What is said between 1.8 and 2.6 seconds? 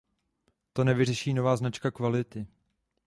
kvality.